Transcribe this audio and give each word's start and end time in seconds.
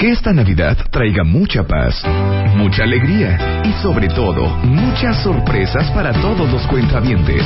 Que 0.00 0.12
esta 0.12 0.32
Navidad 0.32 0.76
traiga 0.92 1.24
mucha 1.24 1.66
paz, 1.66 2.04
mucha 2.54 2.84
alegría 2.84 3.62
y 3.64 3.72
sobre 3.82 4.06
todo 4.06 4.46
muchas 4.62 5.20
sorpresas 5.24 5.90
para 5.90 6.12
todos 6.12 6.48
los 6.52 6.64
cuentavientes. 6.68 7.42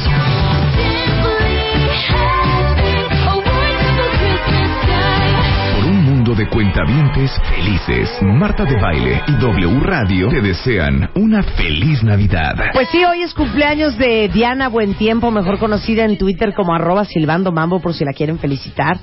Por 5.77 5.84
un 5.87 6.05
mundo 6.05 6.34
de 6.34 6.46
cuentavientes 6.51 7.30
felices, 7.57 8.19
Marta 8.20 8.66
de 8.66 8.79
Baile 8.79 9.23
y 9.29 9.32
W 9.41 9.80
Radio 9.80 10.29
te 10.29 10.43
desean 10.43 11.09
una 11.15 11.43
feliz 11.43 12.02
Navidad. 12.02 12.55
Pues 12.74 12.87
sí, 12.91 13.02
hoy 13.02 13.23
es 13.23 13.32
cumpleaños 13.32 13.96
de 13.96 14.29
Diana 14.29 14.69
Buentiempo, 14.69 15.30
mejor 15.30 15.59
conocida 15.59 16.05
en 16.05 16.19
Twitter 16.19 16.52
como 16.52 16.74
arroba 16.74 17.07
silbando 17.07 17.51
mambo 17.51 17.80
por 17.80 17.95
si 17.95 18.05
la 18.05 18.12
quieren 18.12 18.38
felicitar. 18.38 18.98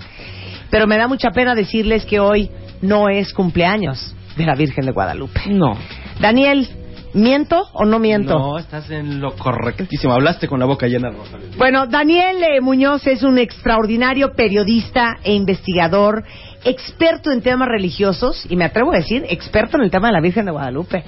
Pero 0.70 0.88
me 0.88 0.98
da 0.98 1.08
mucha 1.08 1.32
pena 1.32 1.55
decirles 1.55 2.05
que 2.05 2.20
hoy 2.20 2.50
no 2.82 3.10
es 3.10 3.34
cumpleaños 3.34 4.16
de 4.38 4.46
la 4.46 4.55
Virgen 4.55 4.86
de 4.86 4.91
Guadalupe. 4.91 5.41
No. 5.50 5.77
Daniel, 6.20 6.68
¿miento 7.13 7.68
o 7.74 7.85
no 7.85 7.99
miento? 7.99 8.38
No, 8.38 8.57
estás 8.57 8.90
en 8.91 9.20
lo 9.20 9.35
correctísimo. 9.35 10.13
Hablaste 10.13 10.48
con 10.48 10.60
la 10.60 10.66
boca 10.66 10.88
llena, 10.88 11.10
Rosa. 11.10 11.38
Bueno, 11.58 11.88
Daniel 11.88 12.38
eh, 12.43 12.62
Muñoz 12.62 13.05
es 13.08 13.24
un 13.24 13.38
extraordinario 13.38 14.34
periodista 14.34 15.18
e 15.24 15.34
investigador, 15.34 16.24
experto 16.63 17.32
en 17.32 17.41
temas 17.41 17.68
religiosos, 17.68 18.46
y 18.49 18.55
me 18.55 18.65
atrevo 18.65 18.93
a 18.93 18.98
decir, 18.98 19.26
experto 19.30 19.77
en 19.77 19.84
el 19.84 19.91
tema 19.91 20.08
de 20.08 20.13
la 20.13 20.21
Virgen 20.21 20.46
de 20.46 20.52
Guadalupe. 20.52 21.04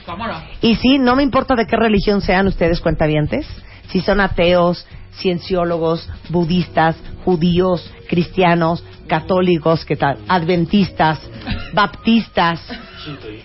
Y 0.62 0.76
sí, 0.76 0.98
no 0.98 1.16
me 1.16 1.24
importa 1.24 1.56
de 1.56 1.66
qué 1.66 1.76
religión 1.76 2.22
sean 2.22 2.48
ustedes 2.48 2.80
cuentavientes, 2.80 3.48
si 3.92 4.02
son 4.02 4.20
ateos, 4.22 4.86
cienciólogos, 5.14 6.08
budistas, 6.30 6.96
judíos, 7.26 7.90
cristianos, 8.10 8.84
católicos, 9.08 9.86
¿qué 9.86 9.96
tal? 9.96 10.18
Adventistas, 10.28 11.20
baptistas, 11.74 12.60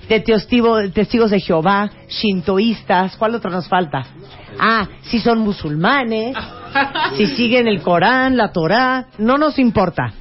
de 0.08 0.20
testigo- 0.20 0.90
testigos 0.92 1.30
de 1.30 1.40
Jehová, 1.40 1.90
shintoístas, 2.08 3.16
¿cuál 3.16 3.34
otro 3.34 3.50
nos 3.50 3.68
falta? 3.68 4.04
Ah, 4.58 4.86
si 5.02 5.18
son 5.18 5.38
musulmanes, 5.40 6.36
si 7.16 7.26
siguen 7.26 7.66
el 7.68 7.82
Corán, 7.82 8.36
la 8.36 8.52
Torá, 8.52 9.08
no 9.18 9.38
nos 9.38 9.58
importa. 9.58 10.12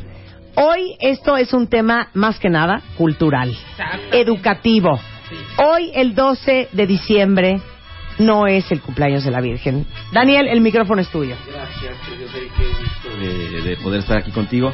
Hoy 0.55 0.95
esto 1.01 1.35
es 1.35 1.53
un 1.53 1.67
tema 1.67 2.07
más 2.13 2.39
que 2.39 2.49
nada 2.49 2.81
cultural, 2.97 3.53
educativo. 4.11 4.97
Hoy 5.57 5.91
el 5.93 6.15
12 6.15 6.69
de 6.71 6.87
diciembre 6.87 7.61
no 8.19 8.47
es 8.47 8.71
el 8.71 8.81
cumpleaños 8.81 9.23
de 9.23 9.31
la 9.31 9.41
Virgen. 9.41 9.85
Daniel, 10.11 10.47
el 10.47 10.61
micrófono 10.61 11.01
es 11.01 11.09
tuyo. 11.09 11.35
Gracias, 11.51 11.93
qué 12.07 12.65
gusto 12.65 13.09
de, 13.19 13.61
de 13.61 13.77
poder 13.77 14.01
estar 14.01 14.17
aquí 14.17 14.31
contigo. 14.31 14.71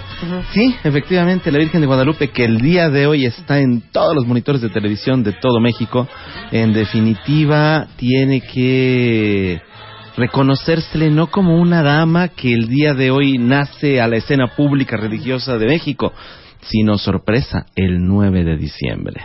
Sí, 0.53 0.75
efectivamente, 0.83 1.51
la 1.51 1.59
Virgen 1.59 1.81
de 1.81 1.87
Guadalupe, 1.87 2.29
que 2.29 2.45
el 2.45 2.57
día 2.57 2.89
de 2.89 3.07
hoy 3.07 3.25
está 3.25 3.59
en 3.59 3.81
todos 3.91 4.15
los 4.15 4.25
monitores 4.25 4.61
de 4.61 4.69
televisión 4.69 5.23
de 5.23 5.33
todo 5.33 5.59
México, 5.59 6.07
en 6.51 6.73
definitiva, 6.73 7.87
tiene 7.97 8.41
que 8.41 9.61
reconocérsele 10.17 11.09
no 11.09 11.27
como 11.27 11.57
una 11.57 11.81
dama 11.81 12.29
que 12.29 12.53
el 12.53 12.67
día 12.67 12.93
de 12.93 13.11
hoy 13.11 13.37
nace 13.37 14.01
a 14.01 14.07
la 14.07 14.17
escena 14.17 14.47
pública 14.55 14.97
religiosa 14.97 15.57
de 15.57 15.67
México, 15.67 16.13
sino 16.61 16.97
sorpresa, 16.97 17.65
el 17.75 18.05
9 18.05 18.43
de 18.43 18.57
diciembre. 18.57 19.23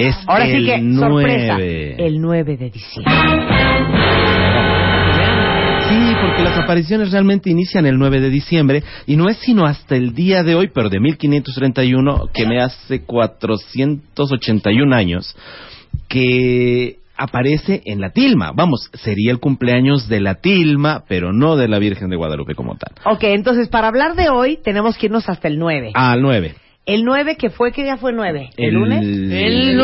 Es 0.00 0.16
Ahora 0.26 0.46
sí 0.46 0.52
el 0.52 0.64
que, 0.66 0.78
9. 0.78 0.98
sorpresa, 0.98 1.58
el 1.58 2.20
9 2.20 2.56
de 2.56 2.70
diciembre. 2.70 3.14
Sí, 5.88 6.14
porque 6.22 6.42
las 6.42 6.56
apariciones 6.58 7.10
realmente 7.10 7.50
inician 7.50 7.84
el 7.84 7.98
9 7.98 8.20
de 8.20 8.30
diciembre 8.30 8.82
y 9.06 9.16
no 9.16 9.28
es 9.28 9.38
sino 9.38 9.66
hasta 9.66 9.96
el 9.96 10.14
día 10.14 10.42
de 10.42 10.54
hoy, 10.54 10.70
pero 10.72 10.88
de 10.88 11.00
1531, 11.00 12.28
que 12.32 12.46
me 12.46 12.60
hace 12.60 13.02
481 13.02 14.94
años, 14.94 15.36
que 16.08 17.00
aparece 17.16 17.82
en 17.84 18.00
la 18.00 18.10
tilma. 18.10 18.52
Vamos, 18.54 18.88
sería 18.94 19.32
el 19.32 19.38
cumpleaños 19.40 20.08
de 20.08 20.20
la 20.20 20.36
tilma, 20.36 21.04
pero 21.08 21.32
no 21.32 21.56
de 21.56 21.68
la 21.68 21.78
Virgen 21.78 22.08
de 22.08 22.16
Guadalupe 22.16 22.54
como 22.54 22.76
tal. 22.76 22.94
Ok, 23.04 23.24
entonces 23.24 23.68
para 23.68 23.88
hablar 23.88 24.14
de 24.14 24.30
hoy 24.30 24.58
tenemos 24.62 24.96
que 24.96 25.06
irnos 25.06 25.28
hasta 25.28 25.48
el 25.48 25.58
9. 25.58 25.90
Al 25.94 26.22
9. 26.22 26.54
El 26.90 27.04
9 27.04 27.36
que 27.36 27.50
fue, 27.50 27.70
¿qué 27.70 27.84
día 27.84 27.96
fue 27.98 28.12
9? 28.12 28.50
¿El, 28.56 28.74
lunes? 28.74 29.00
El 29.00 29.76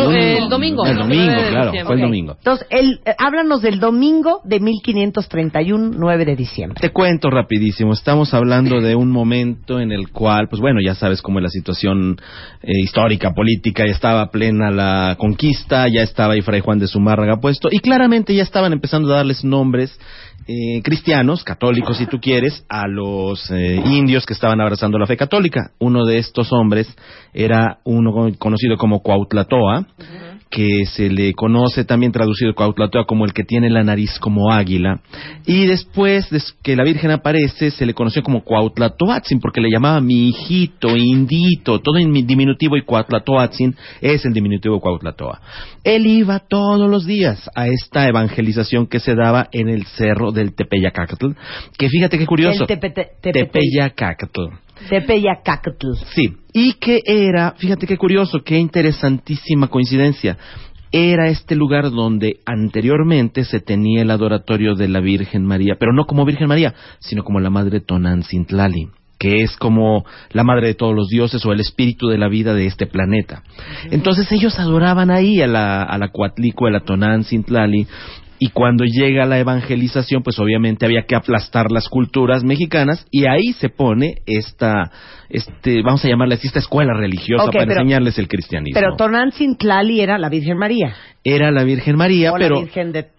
domingo. 0.48 0.84
El 0.84 0.96
domingo, 0.96 1.34
claro, 1.50 1.72
fue 1.84 1.94
el 1.94 2.00
domingo. 2.00 2.32
Entonces, 2.36 2.66
el, 2.68 3.00
eh, 3.04 3.14
háblanos 3.16 3.62
del 3.62 3.78
domingo 3.78 4.40
de 4.42 4.58
1531, 4.58 5.92
9 5.96 6.24
de 6.24 6.34
diciembre. 6.34 6.80
Te 6.80 6.90
cuento 6.90 7.30
rapidísimo. 7.30 7.92
Estamos 7.92 8.34
hablando 8.34 8.80
de 8.80 8.96
un 8.96 9.12
momento 9.12 9.78
en 9.78 9.92
el 9.92 10.10
cual, 10.10 10.48
pues 10.48 10.60
bueno, 10.60 10.80
ya 10.84 10.96
sabes 10.96 11.22
cómo 11.22 11.38
es 11.38 11.44
la 11.44 11.50
situación 11.50 12.16
eh, 12.60 12.72
histórica, 12.82 13.30
política, 13.30 13.84
ya 13.86 13.92
estaba 13.92 14.28
plena 14.32 14.72
la 14.72 15.14
conquista, 15.16 15.86
ya 15.86 16.02
estaba 16.02 16.34
ahí 16.34 16.42
Fray 16.42 16.60
Juan 16.60 16.80
de 16.80 16.88
Zumárraga 16.88 17.36
puesto, 17.36 17.68
y 17.70 17.78
claramente 17.78 18.34
ya 18.34 18.42
estaban 18.42 18.72
empezando 18.72 19.12
a 19.12 19.18
darles 19.18 19.44
nombres 19.44 19.96
eh, 20.48 20.80
cristianos, 20.84 21.42
católicos 21.42 21.96
si 21.96 22.06
tú 22.06 22.20
quieres, 22.20 22.64
a 22.68 22.86
los 22.86 23.50
eh, 23.50 23.82
indios 23.84 24.24
que 24.24 24.32
estaban 24.32 24.60
abrazando 24.60 24.96
la 24.96 25.06
fe 25.06 25.16
católica. 25.16 25.72
Uno 25.80 26.06
de 26.06 26.18
estos 26.18 26.52
hombres 26.52 26.95
era 27.32 27.78
uno 27.84 28.12
conocido 28.38 28.76
como 28.76 29.00
Cuautlatoa, 29.00 29.86
que 30.50 30.86
se 30.86 31.10
le 31.10 31.34
conoce 31.34 31.84
también 31.84 32.12
traducido 32.12 32.54
Cuautlatoa 32.54 33.04
como 33.04 33.24
el 33.24 33.32
que 33.32 33.42
tiene 33.42 33.68
la 33.68 33.82
nariz 33.82 34.18
como 34.18 34.52
águila. 34.52 35.00
Y 35.44 35.66
después 35.66 36.30
de 36.30 36.40
que 36.62 36.76
la 36.76 36.84
Virgen 36.84 37.10
aparece, 37.10 37.70
se 37.70 37.84
le 37.84 37.94
conoció 37.94 38.22
como 38.22 38.42
Cuautlatoatzin, 38.42 39.40
porque 39.40 39.60
le 39.60 39.70
llamaba 39.70 40.00
mi 40.00 40.28
hijito, 40.28 40.96
indito, 40.96 41.80
todo 41.80 41.98
en 41.98 42.10
mi 42.10 42.22
diminutivo, 42.22 42.76
y 42.76 42.82
Cuautlatoatzin 42.82 43.74
es 44.00 44.24
el 44.24 44.32
diminutivo 44.32 44.80
Cuautlatoa. 44.80 45.40
Él 45.82 46.06
iba 46.06 46.38
todos 46.38 46.88
los 46.88 47.06
días 47.06 47.50
a 47.54 47.66
esta 47.66 48.08
evangelización 48.08 48.86
que 48.86 49.00
se 49.00 49.14
daba 49.14 49.48
en 49.52 49.68
el 49.68 49.84
cerro 49.86 50.32
del 50.32 50.54
Tepeyacacatl, 50.54 51.32
que 51.76 51.88
fíjate 51.88 52.18
qué 52.18 52.26
curioso. 52.26 52.66
El 52.68 52.78
Tepeyacacatl. 53.20 54.65
Tepeyacacatl. 54.88 55.94
Sí, 56.14 56.36
y 56.52 56.74
que 56.74 57.00
era, 57.04 57.54
fíjate 57.56 57.86
qué 57.86 57.96
curioso, 57.96 58.42
qué 58.44 58.58
interesantísima 58.58 59.68
coincidencia. 59.68 60.36
Era 60.92 61.28
este 61.28 61.56
lugar 61.56 61.90
donde 61.90 62.40
anteriormente 62.46 63.44
se 63.44 63.60
tenía 63.60 64.02
el 64.02 64.10
adoratorio 64.10 64.74
de 64.74 64.88
la 64.88 65.00
Virgen 65.00 65.44
María, 65.44 65.76
pero 65.78 65.92
no 65.92 66.04
como 66.04 66.24
Virgen 66.24 66.48
María, 66.48 66.74
sino 67.00 67.24
como 67.24 67.40
la 67.40 67.50
Madre 67.50 67.80
Tonancintlali, 67.80 68.88
que 69.18 69.42
es 69.42 69.56
como 69.56 70.04
la 70.30 70.44
madre 70.44 70.68
de 70.68 70.74
todos 70.74 70.94
los 70.94 71.08
dioses 71.08 71.44
o 71.44 71.52
el 71.52 71.60
espíritu 71.60 72.08
de 72.08 72.18
la 72.18 72.28
vida 72.28 72.54
de 72.54 72.66
este 72.66 72.86
planeta. 72.86 73.42
Entonces 73.90 74.30
ellos 74.30 74.58
adoraban 74.58 75.10
ahí 75.10 75.42
a 75.42 75.46
la, 75.46 75.82
a 75.82 75.98
la 75.98 76.08
Coatlico, 76.08 76.66
a 76.66 76.70
la 76.70 76.80
Tonancintlali, 76.80 77.86
y 78.38 78.50
cuando 78.50 78.84
llega 78.84 79.26
la 79.26 79.38
evangelización, 79.38 80.22
pues 80.22 80.38
obviamente 80.38 80.84
había 80.84 81.02
que 81.02 81.16
aplastar 81.16 81.70
las 81.70 81.88
culturas 81.88 82.44
mexicanas 82.44 83.06
y 83.10 83.26
ahí 83.26 83.52
se 83.54 83.68
pone 83.68 84.22
esta, 84.26 84.90
este, 85.28 85.82
vamos 85.82 86.04
a 86.04 86.08
llamarla 86.08 86.34
así, 86.34 86.46
esta 86.46 86.58
escuela 86.58 86.92
religiosa 86.94 87.46
para 87.46 87.66
pero- 87.66 87.80
enseñarles 87.80 88.18
el 88.18 88.28
cristianismo. 88.28 88.78
Pero 88.80 88.96
Tonantzin-Tlali 88.96 90.00
era 90.00 90.18
la 90.18 90.28
Virgen 90.28 90.58
María. 90.58 90.94
Era 91.24 91.50
la 91.50 91.64
Virgen 91.64 91.96
María, 91.96 92.32
o 92.32 92.36
pero 92.36 92.56
la 92.56 92.60
Virgen 92.62 92.92
de... 92.92 93.15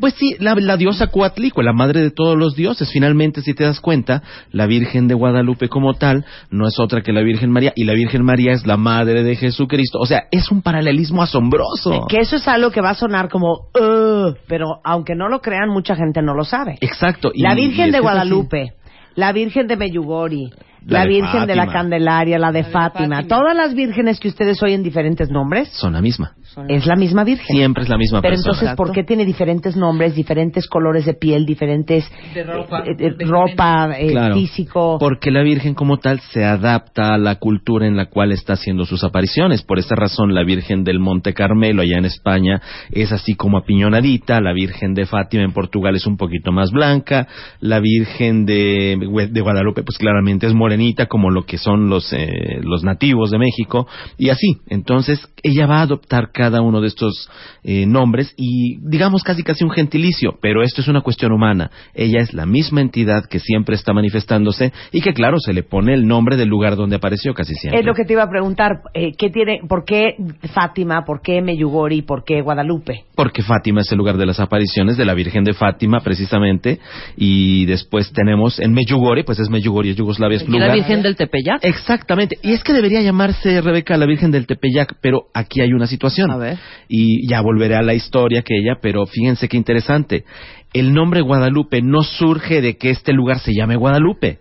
pues 0.00 0.14
sí, 0.14 0.34
la, 0.40 0.54
la 0.56 0.76
diosa 0.76 1.06
Coatlico, 1.08 1.62
la 1.62 1.72
madre 1.72 2.00
de 2.00 2.10
todos 2.10 2.36
los 2.36 2.56
dioses. 2.56 2.90
Finalmente, 2.92 3.40
si 3.40 3.54
te 3.54 3.64
das 3.64 3.80
cuenta, 3.80 4.22
la 4.50 4.66
Virgen 4.66 5.06
de 5.06 5.14
Guadalupe 5.14 5.68
como 5.68 5.94
tal 5.94 6.24
no 6.50 6.66
es 6.66 6.78
otra 6.80 7.02
que 7.02 7.12
la 7.12 7.22
Virgen 7.22 7.50
María 7.50 7.72
y 7.76 7.84
la 7.84 7.92
Virgen 7.94 8.24
María 8.24 8.52
es 8.52 8.66
la 8.66 8.76
madre 8.76 9.22
de 9.22 9.36
Jesucristo. 9.36 9.98
O 10.00 10.06
sea, 10.06 10.24
es 10.32 10.50
un 10.50 10.62
paralelismo 10.62 11.22
asombroso. 11.22 12.06
Que 12.08 12.18
eso 12.18 12.36
es 12.36 12.48
algo 12.48 12.70
que 12.70 12.80
va 12.80 12.90
a 12.90 12.94
sonar 12.94 13.28
como... 13.28 13.68
"Ugh", 13.74 14.36
pero 14.48 14.80
aunque 14.84 15.14
no 15.14 15.28
lo 15.28 15.40
crean, 15.40 15.68
mucha 15.68 15.94
gente 15.94 16.20
no 16.22 16.34
lo 16.34 16.44
sabe. 16.44 16.76
Exacto. 16.80 17.30
y- 17.32 17.42
la 17.42 17.54
Virgen 17.54 17.92
de. 17.92 18.00
Guadalupe, 18.00 18.72
la 19.14 19.32
Virgen 19.32 19.66
de 19.68 19.76
Meyugori, 19.76 20.50
La, 20.86 21.02
de 21.02 21.08
Virgen 21.08 21.46
de 21.46 21.54
la. 21.56 21.66
Candelaria, 21.66 22.38
la 22.38 22.52
de 22.52 22.64
Fátima. 22.64 23.22
Todas 23.26 23.54
las 23.56 23.74
vírgenes 23.74 24.18
que 24.18 24.28
ustedes 24.28 24.62
oyen 24.62 24.82
diferentes 24.82 25.30
nombres, 25.30 25.68
Son 25.72 25.92
la 25.92 26.00
misma. 26.00 26.32
es 26.68 26.86
la 26.86 26.96
misma 26.96 27.22
Virgen. 27.24 27.54
Siempre 27.56 27.82
es 27.84 27.88
la 27.88 27.96
misma 27.98 28.20
Pero 28.22 28.32
persona. 28.34 28.52
entonces, 28.54 28.76
¿por 28.76 28.92
qué 28.92 29.04
tiene 29.04 29.24
diferentes 29.24 29.76
nombres, 29.76 30.14
diferentes 30.14 30.66
colores 30.68 31.04
de 31.06 31.14
piel, 31.14 31.44
diferentes 31.46 32.10
De 32.34 32.42
ropa, 32.44 32.80
eh, 32.80 32.96
eh, 32.98 33.10
de 33.16 33.24
ropa, 33.24 33.90
eh, 33.98 34.10
Claro. 34.10 34.34
físico? 34.34 34.96
Porque 34.98 35.30
la 35.30 35.42
Virgen 35.42 35.74
como 35.74 35.98
tal 35.98 36.20
se 36.32 36.44
adapta 36.44 37.14
a 37.14 37.18
la 37.18 37.36
cultura 37.36 37.86
en 37.86 37.96
la 37.96 38.06
cual 38.06 38.32
está 38.32 38.54
haciendo 38.54 38.84
sus 38.84 39.04
apariciones. 39.04 39.62
Por 39.62 39.78
esa 39.78 39.94
razón 39.94 40.34
la 40.34 40.42
Virgen 40.44 40.82
del 40.82 40.98
Monte 40.98 41.34
Carmelo 41.34 41.82
allá 41.82 41.98
en 41.98 42.04
España 42.06 42.60
es 42.90 43.12
así 43.12 43.34
como 43.34 43.58
apiñonadita, 43.58 44.40
la 44.40 44.52
Virgen 44.52 44.94
de 44.94 45.06
Fátima 45.06 45.44
en 45.44 45.52
Portugal 45.52 45.94
es 45.94 46.06
un 46.06 46.16
poquito 46.16 46.52
más 46.52 46.70
blanca, 46.72 47.28
la 47.60 47.80
Virgen 47.80 48.44
de, 48.46 48.96
de 49.30 49.40
Guadalupe 49.40 49.82
pues 49.82 49.98
claramente 49.98 50.46
es 50.46 50.54
morenita 50.70 51.06
como 51.06 51.30
lo 51.30 51.42
que 51.42 51.58
son 51.58 51.88
los, 51.88 52.12
eh, 52.12 52.60
los 52.62 52.84
nativos 52.84 53.32
de 53.32 53.38
México 53.38 53.88
y 54.16 54.28
así. 54.30 54.58
Entonces 54.68 55.20
ella 55.42 55.66
va 55.66 55.78
a 55.78 55.82
adoptar 55.82 56.30
cada 56.32 56.60
uno 56.62 56.80
de 56.80 56.86
estos 56.86 57.28
eh, 57.64 57.86
nombres 57.86 58.32
y 58.36 58.78
digamos 58.88 59.24
casi 59.24 59.42
casi 59.42 59.64
un 59.64 59.70
gentilicio, 59.70 60.38
pero 60.40 60.62
esto 60.62 60.80
es 60.80 60.88
una 60.88 61.00
cuestión 61.00 61.32
humana. 61.32 61.70
Ella 61.92 62.20
es 62.20 62.34
la 62.34 62.46
misma 62.46 62.82
entidad 62.82 63.24
que 63.26 63.40
siempre 63.40 63.74
está 63.74 63.92
manifestándose 63.92 64.72
y 64.92 65.00
que 65.00 65.12
claro 65.12 65.38
se 65.40 65.52
le 65.52 65.64
pone 65.64 65.92
el 65.92 66.06
nombre 66.06 66.36
del 66.36 66.48
lugar 66.48 66.76
donde 66.76 66.96
apareció 66.96 67.34
casi 67.34 67.54
siempre. 67.54 67.80
Es 67.80 67.86
lo 67.86 67.94
que 67.94 68.04
te 68.04 68.12
iba 68.12 68.22
a 68.22 68.30
preguntar, 68.30 68.82
eh, 68.94 69.12
¿qué 69.18 69.30
tiene, 69.30 69.60
¿por 69.68 69.84
qué 69.84 70.14
Fátima, 70.54 71.04
por 71.04 71.20
qué 71.20 71.42
Meyugori, 71.42 72.02
por 72.02 72.22
qué 72.24 72.42
Guadalupe? 72.42 73.06
Porque 73.16 73.42
Fátima 73.42 73.80
es 73.80 73.90
el 73.90 73.98
lugar 73.98 74.16
de 74.18 74.26
las 74.26 74.38
apariciones 74.38 74.96
de 74.96 75.04
la 75.04 75.14
Virgen 75.14 75.42
de 75.42 75.52
Fátima, 75.52 76.00
precisamente, 76.00 76.78
y 77.16 77.66
después 77.66 78.12
tenemos 78.12 78.60
en 78.60 78.72
Meyugori, 78.72 79.24
pues 79.24 79.40
es 79.40 79.50
Meyugori, 79.50 79.90
es 79.90 79.96
Yugoslavia, 79.96 80.36
es 80.36 80.44
¿Y 80.64 80.68
la. 80.68 80.74
Virgen 80.74 81.02
del 81.02 81.16
Tepeyac? 81.16 81.64
Exactamente, 81.64 82.38
y 82.42 82.52
es 82.52 82.62
que 82.62 82.72
debería 82.72 83.00
llamarse 83.02 83.60
Rebeca 83.60 83.96
la 83.96 84.06
Virgen 84.06 84.30
del 84.30 84.46
Tepeyac, 84.46 84.96
pero 85.00 85.26
aquí 85.34 85.60
hay 85.60 85.72
una 85.72 85.86
situación. 85.86 86.30
A 86.30 86.36
ver. 86.36 86.58
Y 86.88 87.28
ya 87.28 87.40
volveré 87.40 87.76
a 87.76 87.82
la 87.82 87.94
historia 87.94 88.40
aquella, 88.40 88.78
pero 88.80 89.06
fíjense 89.06 89.48
qué 89.48 89.56
interesante. 89.56 90.24
El 90.72 90.94
nombre 90.94 91.20
Guadalupe 91.20 91.82
no 91.82 92.02
surge 92.02 92.60
de 92.60 92.76
que 92.76 92.90
este 92.90 93.12
lugar 93.12 93.40
se 93.40 93.52
llame 93.52 93.74
Guadalupe, 93.74 94.38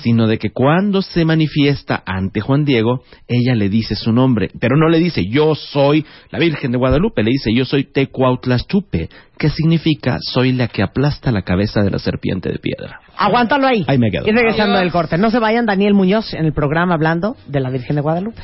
sino 0.00 0.28
de 0.28 0.38
que 0.38 0.50
cuando 0.50 1.02
se 1.02 1.24
manifiesta 1.24 2.04
ante 2.06 2.40
Juan 2.40 2.64
Diego, 2.64 3.02
ella 3.26 3.56
le 3.56 3.68
dice 3.68 3.96
su 3.96 4.12
nombre, 4.12 4.50
pero 4.60 4.76
no 4.76 4.88
le 4.88 4.98
dice 4.98 5.26
yo 5.26 5.56
soy 5.56 6.06
la 6.30 6.38
Virgen 6.38 6.70
de 6.70 6.78
Guadalupe, 6.78 7.24
le 7.24 7.32
dice 7.32 7.52
yo 7.52 7.64
soy 7.64 7.84
Tecuautlachupe, 7.84 9.08
que 9.36 9.48
significa 9.48 10.18
soy 10.20 10.52
la 10.52 10.68
que 10.68 10.84
aplasta 10.84 11.32
la 11.32 11.42
cabeza 11.42 11.82
de 11.82 11.90
la 11.90 11.98
serpiente 11.98 12.48
de 12.50 12.60
piedra. 12.60 13.00
Aguántalo 13.16 13.66
ahí. 13.66 13.84
Ahí 13.88 13.98
me 13.98 14.10
quedo. 14.12 14.28
Y 14.28 14.30
regresando 14.30 14.78
del 14.78 14.92
corte. 14.92 15.18
No 15.18 15.32
se 15.32 15.40
vayan, 15.40 15.66
Daniel 15.66 15.94
Muñoz 15.94 16.32
en 16.34 16.44
el 16.44 16.52
programa 16.52 16.94
hablando 16.94 17.36
de 17.48 17.58
la 17.58 17.70
Virgen 17.70 17.96
de 17.96 18.02
Guadalupe. 18.02 18.42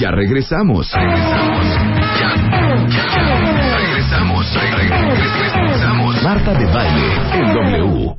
Ya 0.00 0.10
regresamos. 0.10 0.92
Regresamos. 0.92 1.64
Ya, 2.18 2.34
ya, 2.88 3.70
ya. 3.70 3.75
Marta 6.22 6.54
de 6.54 6.66
baile 6.66 7.06
en 7.34 7.54
W. 7.54 8.16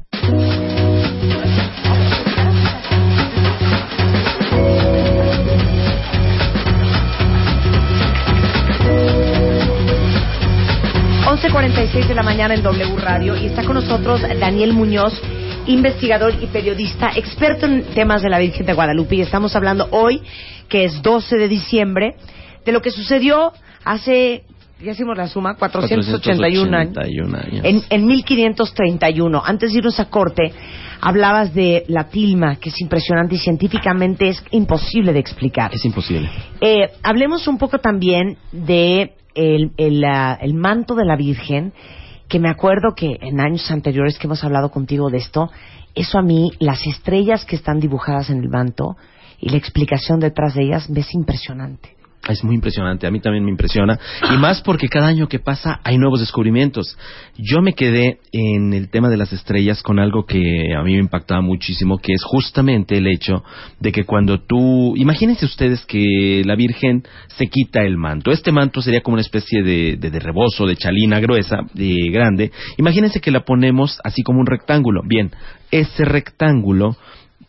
Seis 11.91 12.07
de 12.07 12.15
la 12.15 12.23
mañana 12.23 12.53
en 12.53 12.63
W 12.63 12.97
Radio 12.97 13.37
y 13.37 13.45
está 13.45 13.63
con 13.63 13.75
nosotros 13.75 14.21
Daniel 14.39 14.73
Muñoz, 14.73 15.13
investigador 15.67 16.33
y 16.41 16.47
periodista, 16.47 17.11
experto 17.15 17.65
en 17.65 17.83
temas 17.93 18.21
de 18.21 18.29
la 18.29 18.39
Virgen 18.39 18.65
de 18.65 18.73
Guadalupe 18.73 19.15
y 19.15 19.21
estamos 19.21 19.55
hablando 19.55 19.87
hoy, 19.91 20.21
que 20.67 20.83
es 20.83 21.01
12 21.01 21.37
de 21.37 21.47
de 22.65 22.71
lo 22.73 22.81
que 22.81 22.91
sucedió 22.91 23.53
hace, 23.85 24.43
ya 24.83 24.91
hicimos 24.91 25.17
la 25.17 25.27
suma, 25.27 25.55
481 25.55 26.77
años. 26.77 26.93
481 26.93 27.37
años. 27.37 27.61
En, 27.63 27.81
en 27.89 28.05
1531, 28.05 29.41
antes 29.43 29.71
de 29.71 29.79
irnos 29.79 29.99
a 29.99 30.05
corte, 30.09 30.53
hablabas 31.01 31.53
de 31.53 31.83
la 31.87 32.09
tilma, 32.09 32.57
que 32.57 32.69
es 32.69 32.79
impresionante 32.81 33.35
y 33.35 33.39
científicamente 33.39 34.29
es 34.29 34.43
imposible 34.51 35.13
de 35.13 35.19
explicar. 35.19 35.73
Es 35.73 35.83
imposible. 35.83 36.29
Eh, 36.61 36.91
hablemos 37.01 37.47
un 37.47 37.57
poco 37.57 37.79
también 37.79 38.37
de 38.51 39.13
el, 39.33 39.71
el, 39.77 40.03
ah, 40.03 40.37
el 40.39 40.53
manto 40.53 40.95
de 40.95 41.05
la 41.05 41.15
Virgen, 41.15 41.73
que 42.27 42.39
me 42.39 42.49
acuerdo 42.49 42.93
que 42.95 43.17
en 43.21 43.39
años 43.39 43.69
anteriores 43.71 44.17
que 44.17 44.27
hemos 44.27 44.43
hablado 44.43 44.69
contigo 44.69 45.09
de 45.09 45.17
esto, 45.17 45.49
eso 45.95 46.19
a 46.19 46.21
mí, 46.21 46.51
las 46.59 46.85
estrellas 46.85 47.45
que 47.45 47.55
están 47.55 47.79
dibujadas 47.79 48.29
en 48.29 48.39
el 48.39 48.49
manto 48.49 48.95
y 49.39 49.49
la 49.49 49.57
explicación 49.57 50.19
detrás 50.19 50.53
de 50.53 50.65
ellas, 50.65 50.89
me 50.89 50.99
es 50.99 51.13
impresionante. 51.13 51.96
Es 52.27 52.43
muy 52.43 52.55
impresionante, 52.55 53.07
a 53.07 53.11
mí 53.11 53.19
también 53.19 53.43
me 53.45 53.51
impresiona. 53.51 53.97
Y 54.33 54.37
más 54.37 54.61
porque 54.61 54.87
cada 54.87 55.07
año 55.07 55.27
que 55.27 55.39
pasa 55.39 55.79
hay 55.83 55.97
nuevos 55.97 56.19
descubrimientos. 56.19 56.97
Yo 57.37 57.61
me 57.61 57.73
quedé 57.73 58.19
en 58.31 58.73
el 58.73 58.89
tema 58.89 59.09
de 59.09 59.17
las 59.17 59.31
estrellas 59.33 59.81
con 59.81 59.99
algo 59.99 60.25
que 60.25 60.73
a 60.75 60.83
mí 60.83 60.93
me 60.93 60.99
impactaba 60.99 61.41
muchísimo, 61.41 61.97
que 61.97 62.13
es 62.13 62.23
justamente 62.23 62.97
el 62.97 63.07
hecho 63.07 63.43
de 63.79 63.91
que 63.91 64.03
cuando 64.03 64.39
tú... 64.41 64.95
Imagínense 64.97 65.45
ustedes 65.45 65.85
que 65.85 66.41
la 66.45 66.55
Virgen 66.55 67.03
se 67.27 67.47
quita 67.47 67.83
el 67.83 67.97
manto. 67.97 68.31
Este 68.31 68.51
manto 68.51 68.81
sería 68.81 69.01
como 69.01 69.15
una 69.15 69.21
especie 69.21 69.63
de, 69.63 69.97
de, 69.97 70.09
de 70.09 70.19
rebozo, 70.19 70.65
de 70.65 70.75
chalina 70.75 71.19
gruesa, 71.19 71.59
de 71.73 72.09
grande. 72.11 72.51
Imagínense 72.77 73.21
que 73.21 73.31
la 73.31 73.45
ponemos 73.45 73.99
así 74.03 74.21
como 74.23 74.39
un 74.39 74.47
rectángulo. 74.47 75.01
Bien, 75.05 75.31
ese 75.71 76.05
rectángulo 76.05 76.97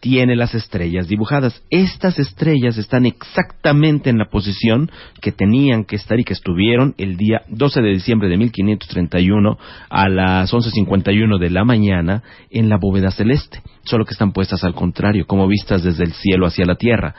tiene 0.01 0.37
las 0.37 0.55
estrellas 0.55 1.09
dibujadas. 1.09 1.63
Estas 1.71 2.19
estrellas 2.19 2.79
están 2.79 3.07
exactamente 3.07 4.11
en 4.11 4.19
la 4.19 4.29
posición 4.31 4.91
que 5.21 5.33
tenían 5.33 5.85
que 5.85 5.97
estar 5.97 6.19
y 6.21 6.25
que 6.25 6.35
estuvieron 6.35 6.95
el 6.99 7.17
día 7.17 7.43
12 7.49 7.83
de 7.83 7.91
diciembre 7.91 8.29
de 8.29 8.37
1531 8.37 9.59
a 9.91 10.09
las 10.09 10.53
11.51 10.53 11.39
de 11.39 11.51
la 11.51 11.65
mañana 11.65 12.23
en 12.51 12.69
la 12.69 12.77
bóveda 12.77 13.11
celeste, 13.11 13.63
solo 13.85 14.05
que 14.05 14.13
están 14.13 14.33
puestas 14.33 14.63
al 14.65 14.75
contrario, 14.75 15.27
como 15.27 15.49
vistas 15.49 15.83
desde 15.83 16.05
el 16.05 16.13
cielo 16.13 16.47
hacia 16.47 16.65
la 16.65 16.77
tierra. 16.77 17.15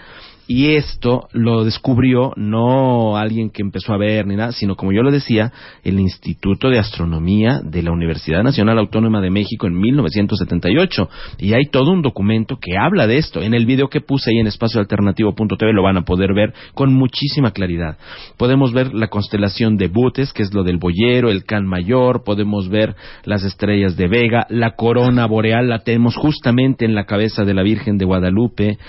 Y 0.52 0.74
esto 0.74 1.30
lo 1.32 1.64
descubrió 1.64 2.34
no 2.36 3.18
alguien 3.18 3.52
que 3.52 3.62
empezó 3.62 3.94
a 3.94 4.00
ver 4.00 4.26
ni 4.26 4.36
nada, 4.36 4.52
sino 4.52 4.76
como 4.76 4.92
yo 4.92 5.04
lo 5.04 5.12
decía, 5.12 5.54
el 5.84 6.00
Instituto 6.00 6.70
de 6.70 6.80
Astronomía 6.80 7.62
de 7.64 7.84
la 7.84 7.92
Universidad 7.92 8.42
Nacional 8.42 8.80
Autónoma 8.80 9.22
de 9.22 9.30
México 9.30 9.68
en 9.68 9.80
1978. 9.80 11.08
Y 11.38 11.54
hay 11.54 11.66
todo 11.72 11.92
un 11.92 12.02
documento 12.02 12.58
que 12.60 12.80
habla 12.80 13.06
de 13.06 13.18
esto. 13.18 13.44
En 13.44 13.54
el 13.54 13.68
video 13.68 13.90
que 13.90 14.02
puse 14.02 14.32
ahí 14.32 14.40
en 14.40 14.48
espacioalternativo.tv 14.48 15.72
lo 15.72 15.84
van 15.84 15.98
a 15.98 16.06
poder 16.06 16.34
ver 16.34 16.52
con 16.74 16.96
muchísima 16.96 17.52
claridad. 17.52 18.00
Podemos 18.36 18.74
ver 18.74 18.96
la 18.96 19.10
constelación 19.10 19.78
de 19.78 19.88
Butes, 19.88 20.34
que 20.34 20.42
es 20.42 20.52
lo 20.52 20.64
del 20.64 20.78
boyero, 20.78 21.30
el 21.30 21.44
Can 21.44 21.68
Mayor, 21.68 22.24
podemos 22.24 22.70
ver 22.70 22.96
las 23.24 23.44
estrellas 23.44 23.98
de 23.98 24.08
Vega, 24.08 24.48
la 24.50 24.72
corona 24.72 25.28
boreal 25.28 25.70
la 25.70 25.84
tenemos 25.84 26.16
justamente 26.16 26.86
en 26.86 26.96
la 26.96 27.06
cabeza 27.06 27.46
de 27.46 27.54
la 27.54 27.62
Virgen 27.62 28.00
de 28.00 28.06
Guadalupe, 28.06 28.80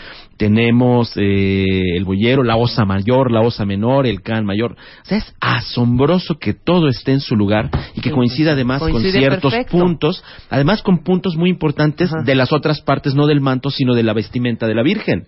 tenemos 0.40 1.12
eh, 1.18 1.49
el 1.96 2.04
boyero, 2.04 2.42
la 2.42 2.56
osa 2.56 2.84
mayor, 2.84 3.30
la 3.30 3.40
osa 3.40 3.64
menor, 3.64 4.06
el 4.06 4.22
can 4.22 4.44
mayor. 4.44 4.72
O 4.72 5.04
sea, 5.04 5.18
es 5.18 5.34
asombroso 5.40 6.38
que 6.38 6.54
todo 6.54 6.88
esté 6.88 7.12
en 7.12 7.20
su 7.20 7.36
lugar 7.36 7.70
y 7.94 8.00
que 8.00 8.10
coincida 8.10 8.52
además 8.52 8.80
coincide 8.80 9.12
con 9.12 9.20
ciertos 9.20 9.52
perfecto. 9.52 9.78
puntos, 9.78 10.24
además 10.48 10.82
con 10.82 10.98
puntos 11.02 11.36
muy 11.36 11.50
importantes 11.50 12.10
de 12.24 12.34
las 12.34 12.52
otras 12.52 12.80
partes, 12.80 13.14
no 13.14 13.26
del 13.26 13.40
manto, 13.40 13.70
sino 13.70 13.94
de 13.94 14.02
la 14.02 14.12
vestimenta 14.12 14.66
de 14.66 14.74
la 14.74 14.82
Virgen. 14.82 15.26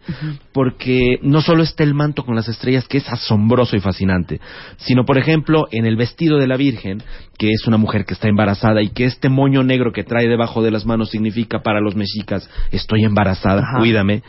Porque 0.52 1.18
no 1.22 1.40
solo 1.40 1.62
está 1.62 1.82
el 1.82 1.94
manto 1.94 2.24
con 2.24 2.34
las 2.34 2.48
estrellas, 2.48 2.86
que 2.88 2.98
es 2.98 3.08
asombroso 3.08 3.76
y 3.76 3.80
fascinante, 3.80 4.40
sino, 4.76 5.04
por 5.04 5.18
ejemplo, 5.18 5.66
en 5.70 5.86
el 5.86 5.96
vestido 5.96 6.38
de 6.38 6.46
la 6.46 6.56
Virgen, 6.56 7.02
que 7.38 7.50
es 7.50 7.66
una 7.66 7.76
mujer 7.76 8.04
que 8.04 8.14
está 8.14 8.28
embarazada 8.28 8.82
y 8.82 8.90
que 8.90 9.04
este 9.04 9.28
moño 9.28 9.62
negro 9.62 9.92
que 9.92 10.04
trae 10.04 10.28
debajo 10.28 10.62
de 10.62 10.70
las 10.70 10.86
manos 10.86 11.10
significa 11.10 11.62
para 11.62 11.80
los 11.80 11.96
mexicas, 11.96 12.48
estoy 12.70 13.04
embarazada, 13.04 13.62
Ajá. 13.62 13.78
cuídame. 13.78 14.22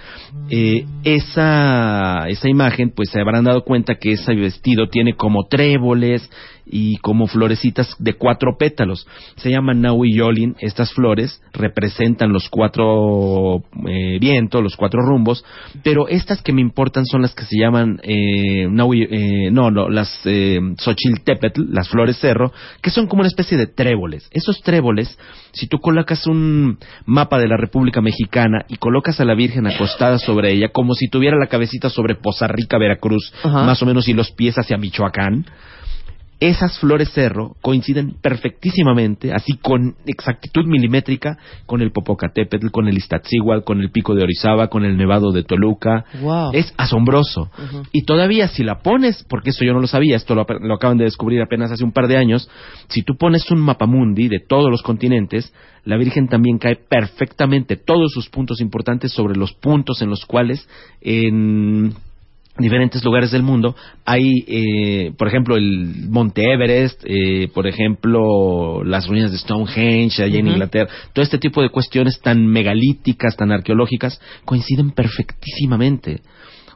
Eh, 0.50 0.86
esa, 1.04 1.83
esa 2.28 2.50
imagen, 2.50 2.92
pues 2.96 3.10
se 3.10 3.20
habrán 3.20 3.44
dado 3.46 3.64
cuenta 3.64 3.96
que 3.96 4.14
ese 4.14 4.34
vestido 4.36 4.90
tiene 4.90 5.16
como 5.16 5.48
tréboles 5.48 6.30
y 6.66 6.98
como 6.98 7.28
florecitas 7.28 7.96
de 8.00 8.14
cuatro 8.14 8.58
pétalos. 8.58 9.08
Se 9.36 9.50
llaman 9.50 9.82
Naui 9.82 10.16
Yolin. 10.16 10.56
Estas 10.60 10.94
flores 10.94 11.42
representan 11.54 12.32
los 12.32 12.50
cuatro 12.50 13.64
eh, 13.88 14.18
vientos, 14.20 14.64
los 14.64 14.76
cuatro 14.76 15.02
rumbos, 15.02 15.44
pero 15.84 16.08
estas 16.08 16.42
que 16.42 16.54
me 16.54 16.62
importan 16.62 17.06
son 17.06 17.22
las 17.22 17.34
que 17.34 17.44
se 17.46 17.58
llaman 17.60 18.00
eh, 18.04 18.66
eh, 18.66 19.52
no, 19.52 19.72
no, 19.72 19.90
las 19.90 20.22
eh, 20.26 20.60
las 21.56 21.90
flores 21.90 22.18
cerro, 22.18 22.52
que 22.82 22.90
son 22.90 23.08
como 23.08 23.22
una 23.22 23.28
especie 23.28 23.58
de 23.58 23.68
tréboles. 23.68 24.28
Esos 24.32 24.62
tréboles, 24.62 25.18
si 25.52 25.68
tú 25.68 25.80
colocas 25.80 26.26
un 26.28 26.78
mapa 27.06 27.40
de 27.40 27.48
la 27.48 27.58
República 27.58 28.02
Mexicana 28.02 28.66
y 28.68 28.78
colocas 28.78 29.20
a 29.20 29.26
la 29.26 29.36
Virgen 29.36 29.68
acostada 29.68 30.18
sobre 30.18 30.54
ella, 30.54 30.70
como 30.70 30.94
si 30.94 31.08
tuviera 31.08 31.38
la 31.38 31.48
cabecita 31.64 31.90
sobre 31.90 32.16
Poza 32.16 32.46
Rica, 32.48 32.78
Veracruz, 32.78 33.34
Ajá. 33.42 33.64
más 33.64 33.82
o 33.82 33.86
menos, 33.86 34.08
y 34.08 34.14
los 34.14 34.32
pies 34.32 34.56
hacia 34.56 34.78
Michoacán, 34.78 35.46
esas 36.50 36.78
flores 36.80 37.12
cerro 37.12 37.56
coinciden 37.62 38.16
perfectísimamente, 38.22 39.32
así 39.34 39.58
con 39.58 39.96
exactitud 40.06 40.66
milimétrica, 40.66 41.38
con 41.66 41.82
el 41.82 41.92
Popocatépetl, 41.92 42.70
con 42.70 42.88
el 42.88 42.98
Iztaccíhuatl, 42.98 43.64
con 43.64 43.82
el 43.82 43.92
Pico 43.92 44.16
de 44.16 44.24
Orizaba, 44.24 44.68
con 44.68 44.84
el 44.84 44.98
Nevado 44.98 45.32
de 45.32 45.44
Toluca. 45.44 46.06
Wow. 46.22 46.52
Es 46.54 46.74
asombroso. 46.78 47.50
Y 47.92 48.04
todavía 48.04 48.48
si 48.48 48.64
la 48.64 48.80
pones, 48.80 49.26
porque 49.30 49.52
eso 49.52 49.64
yo 49.64 49.74
no 49.74 49.80
lo 49.80 49.88
sabía, 49.88 50.16
esto 50.16 50.36
lo, 50.36 50.46
lo 50.62 50.74
acaban 50.74 50.98
de 50.98 51.06
descubrir 51.06 51.42
apenas 51.42 51.72
hace 51.72 51.84
un 51.84 51.92
par 51.92 52.08
de 52.08 52.18
años, 52.18 52.50
si 52.90 53.04
tú 53.04 53.16
pones 53.18 53.50
un 53.52 53.60
mapamundi 53.60 54.28
de 54.28 54.40
todos 54.40 54.70
los 54.70 54.82
continentes, 54.82 55.54
la 55.86 55.98
Virgen 55.98 56.28
también 56.28 56.58
cae 56.58 56.76
perfectamente 56.76 57.76
todos 57.76 58.12
sus 58.12 58.30
puntos 58.30 58.62
importantes 58.62 59.12
sobre 59.12 59.36
los 59.36 59.54
puntos 59.54 60.02
en 60.02 60.10
los 60.10 60.26
cuales 60.26 60.68
en 61.02 61.94
diferentes 62.58 63.04
lugares 63.04 63.32
del 63.32 63.42
mundo 63.42 63.76
hay, 64.06 64.44
eh, 64.48 65.14
por 65.18 65.28
ejemplo, 65.28 65.56
el 65.56 66.08
Monte 66.10 66.54
Everest, 66.54 67.04
eh, 67.06 67.50
por 67.54 67.68
ejemplo, 67.68 68.84
las 68.84 69.08
ruinas 69.08 69.32
de 69.32 69.40
Stonehenge 69.40 70.24
allá 70.24 70.40
en 70.40 70.48
Inglaterra, 70.48 70.90
todo 71.14 71.24
este 71.24 71.40
tipo 71.40 71.62
de 71.62 71.70
cuestiones 71.70 72.20
tan 72.22 72.46
megalíticas, 72.46 73.36
tan 73.36 73.52
arqueológicas, 73.52 74.22
coinciden 74.46 74.92
perfectísimamente. 74.92 76.22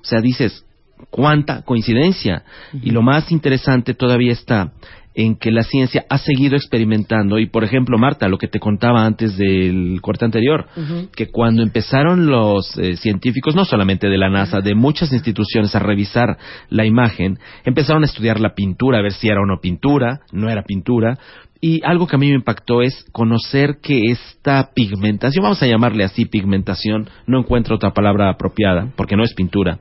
O 0.01 0.05
sea, 0.05 0.19
dices, 0.19 0.65
cuánta 1.09 1.61
coincidencia. 1.61 2.43
Y 2.81 2.91
lo 2.91 3.01
más 3.01 3.31
interesante 3.31 3.93
todavía 3.93 4.31
está 4.31 4.73
en 5.17 5.35
que 5.35 5.51
la 5.51 5.63
ciencia 5.63 6.05
ha 6.09 6.19
seguido 6.19 6.55
experimentando. 6.55 7.39
Y 7.39 7.47
por 7.47 7.63
ejemplo 7.63 7.97
Marta 7.97 8.29
lo 8.29 8.37
que 8.37 8.47
te 8.47 8.59
contaba 8.59 9.03
antes 9.03 9.35
del 9.35 9.99
corte 10.01 10.23
anterior 10.23 10.67
que 11.15 11.29
cuando 11.29 11.63
empezaron 11.63 12.27
los 12.27 12.77
eh, 12.77 12.95
científicos 12.97 13.55
no 13.55 13.65
solamente 13.65 14.07
de 14.07 14.17
la 14.17 14.29
NASA 14.29 14.61
de 14.61 14.75
muchas 14.75 15.11
instituciones 15.11 15.75
a 15.75 15.79
revisar 15.79 16.37
la 16.69 16.85
imagen 16.85 17.39
empezaron 17.65 18.03
a 18.03 18.05
estudiar 18.05 18.39
la 18.39 18.53
pintura 18.53 18.99
a 18.99 19.01
ver 19.01 19.13
si 19.13 19.27
era 19.27 19.41
o 19.41 19.45
no 19.45 19.59
pintura 19.59 20.21
no 20.31 20.49
era 20.49 20.61
pintura. 20.61 21.17
Y 21.59 21.81
algo 21.83 22.05
que 22.05 22.15
a 22.15 22.19
mí 22.19 22.27
me 22.27 22.35
impactó 22.35 22.83
es 22.83 23.03
conocer 23.11 23.79
que 23.81 24.11
esta 24.11 24.69
pigmentación 24.75 25.41
vamos 25.41 25.63
a 25.63 25.65
llamarle 25.65 26.03
así 26.03 26.25
pigmentación 26.25 27.09
no 27.25 27.39
encuentro 27.39 27.75
otra 27.75 27.95
palabra 27.95 28.29
apropiada 28.29 28.93
porque 28.95 29.15
no 29.15 29.23
es 29.23 29.33
pintura 29.33 29.79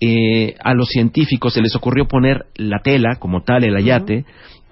eh, 0.00 0.56
a 0.62 0.74
los 0.74 0.88
científicos 0.88 1.54
se 1.54 1.62
les 1.62 1.74
ocurrió 1.74 2.06
poner 2.06 2.46
la 2.56 2.80
tela 2.80 3.16
como 3.16 3.42
tal, 3.42 3.64
el 3.64 3.76
ayate, 3.76 4.24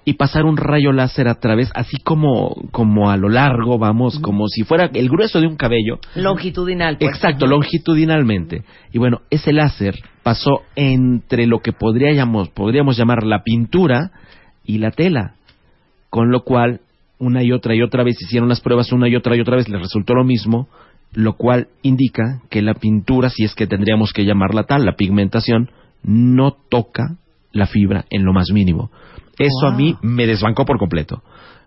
y 0.05 0.13
pasar 0.13 0.43
un 0.43 0.57
rayo 0.57 0.91
láser 0.91 1.27
a 1.27 1.35
través, 1.35 1.71
así 1.75 1.97
como, 1.97 2.55
como 2.71 3.09
a 3.09 3.17
lo 3.17 3.29
largo, 3.29 3.77
vamos, 3.77 4.19
como 4.19 4.47
si 4.47 4.63
fuera 4.63 4.89
el 4.93 5.09
grueso 5.09 5.39
de 5.39 5.47
un 5.47 5.55
cabello. 5.55 5.99
Longitudinal. 6.15 6.97
pues. 6.97 7.15
Exacto, 7.15 7.47
longitudinalmente. 7.47 8.63
Y 8.91 8.97
bueno, 8.97 9.21
ese 9.29 9.53
láser 9.53 9.95
pasó 10.21 10.63
entre 10.75 11.47
lo 11.47 11.59
que 11.59 11.71
podríamos, 11.71 12.49
podríamos 12.49 12.97
llamar 12.97 13.23
la 13.23 13.43
pintura 13.43 14.11
y 14.65 14.79
la 14.79 14.91
tela, 14.91 15.35
con 16.09 16.31
lo 16.31 16.43
cual 16.43 16.81
una 17.17 17.41
y 17.43 17.51
otra 17.53 17.73
y 17.73 17.81
otra 17.81 18.03
vez 18.03 18.21
hicieron 18.21 18.49
las 18.49 18.59
pruebas 18.59 18.91
una 18.91 19.07
y 19.07 19.15
otra 19.15 19.37
y 19.37 19.39
otra 19.39 19.55
vez, 19.55 19.69
les 19.69 19.81
resultó 19.81 20.13
lo 20.13 20.25
mismo, 20.25 20.67
lo 21.13 21.33
cual 21.33 21.67
indica 21.81 22.41
que 22.49 22.61
la 22.61 22.73
pintura, 22.73 23.29
si 23.29 23.43
es 23.43 23.55
que 23.55 23.67
tendríamos 23.67 24.13
que 24.13 24.25
llamarla 24.25 24.63
tal, 24.63 24.85
la 24.85 24.95
pigmentación, 24.95 25.69
no 26.03 26.55
toca 26.69 27.17
la 27.51 27.67
fibra 27.67 28.05
en 28.09 28.23
lo 28.23 28.33
más 28.33 28.51
mínimo. 28.51 28.91
Eso 29.37 29.67
a 29.67 29.71
mí 29.71 29.95
me 30.01 30.27
desbancó 30.27 30.65
por 30.65 30.77
completo. 30.77 31.23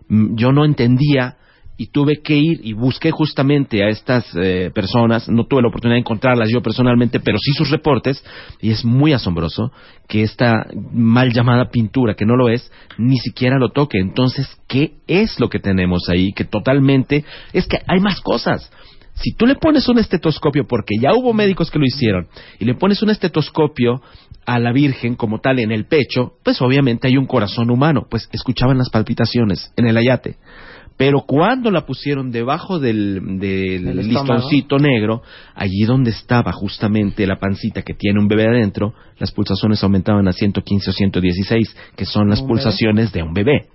Mm, 0.09 0.35
Yo 0.35 0.51
no 0.51 0.65
entendía 0.65 1.37
y 1.77 1.87
tuve 1.87 2.21
que 2.23 2.35
ir 2.35 2.59
y 2.63 2.73
busqué 2.73 3.11
justamente 3.11 3.83
a 3.83 3.89
estas 3.89 4.25
eh, 4.35 4.71
personas, 4.73 5.29
no 5.29 5.45
tuve 5.45 5.61
la 5.61 5.67
oportunidad 5.67 5.95
de 5.95 5.99
encontrarlas 5.99 6.49
yo 6.51 6.61
personalmente, 6.61 7.19
pero 7.19 7.37
sí 7.37 7.51
sus 7.53 7.69
reportes, 7.69 8.23
y 8.59 8.71
es 8.71 8.83
muy 8.83 9.13
asombroso 9.13 9.71
que 10.07 10.23
esta 10.23 10.65
mal 10.91 11.31
llamada 11.31 11.69
pintura, 11.69 12.15
que 12.15 12.25
no 12.25 12.35
lo 12.35 12.49
es, 12.49 12.71
ni 12.97 13.17
siquiera 13.17 13.59
lo 13.59 13.69
toque. 13.69 13.99
Entonces, 13.99 14.47
¿qué 14.67 14.95
es 15.05 15.39
lo 15.39 15.49
que 15.49 15.59
tenemos 15.59 16.09
ahí? 16.09 16.33
Que 16.33 16.45
totalmente, 16.45 17.23
es 17.53 17.67
que 17.67 17.77
hay 17.87 17.99
más 17.99 18.21
cosas. 18.21 18.71
Si 19.21 19.33
tú 19.33 19.45
le 19.45 19.55
pones 19.55 19.87
un 19.89 19.97
estetoscopio, 19.97 20.67
porque 20.67 20.95
ya 21.01 21.13
hubo 21.13 21.33
médicos 21.33 21.71
que 21.71 21.79
lo 21.79 21.85
hicieron, 21.85 22.27
y 22.59 22.65
le 22.65 22.75
pones 22.75 23.01
un 23.01 23.09
estetoscopio 23.09 24.01
a 24.45 24.59
la 24.59 24.71
Virgen 24.71 25.15
como 25.15 25.39
tal 25.39 25.59
en 25.59 25.71
el 25.71 25.85
pecho, 25.85 26.33
pues 26.43 26.61
obviamente 26.61 27.07
hay 27.07 27.17
un 27.17 27.25
corazón 27.25 27.69
humano, 27.69 28.05
pues 28.09 28.29
escuchaban 28.31 28.77
las 28.77 28.89
palpitaciones 28.89 29.71
en 29.75 29.87
el 29.87 29.97
ayate. 29.97 30.37
Pero 30.97 31.21
cuando 31.27 31.69
la 31.69 31.85
pusieron 31.85 32.31
debajo 32.31 32.79
del, 32.79 33.39
del 33.39 34.07
listoncito 34.07 34.79
negro, 34.79 35.21
allí 35.53 35.83
donde 35.85 36.09
estaba 36.09 36.51
justamente 36.51 37.27
la 37.27 37.37
pancita 37.37 37.83
que 37.83 37.93
tiene 37.93 38.19
un 38.19 38.27
bebé 38.27 38.47
adentro, 38.47 38.95
las 39.19 39.31
pulsaciones 39.31 39.83
aumentaban 39.83 40.27
a 40.27 40.33
115 40.33 40.89
o 40.89 40.93
116, 40.93 41.75
que 41.95 42.05
son 42.05 42.29
las 42.29 42.39
bebé. 42.39 42.47
pulsaciones 42.47 43.11
de 43.13 43.21
un 43.21 43.33
bebé. 43.33 43.67